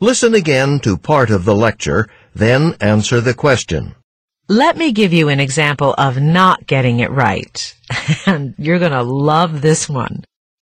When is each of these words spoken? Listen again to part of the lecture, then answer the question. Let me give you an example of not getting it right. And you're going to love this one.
Listen 0.00 0.32
again 0.32 0.78
to 0.78 0.96
part 0.96 1.28
of 1.28 1.44
the 1.44 1.56
lecture, 1.56 2.08
then 2.32 2.76
answer 2.80 3.20
the 3.20 3.34
question. 3.34 3.96
Let 4.48 4.76
me 4.76 4.92
give 4.92 5.12
you 5.12 5.28
an 5.28 5.40
example 5.40 5.92
of 5.98 6.20
not 6.20 6.68
getting 6.68 7.00
it 7.00 7.10
right. 7.10 7.74
And 8.26 8.54
you're 8.58 8.78
going 8.78 8.92
to 8.92 9.02
love 9.02 9.60
this 9.60 9.88
one. 9.88 10.22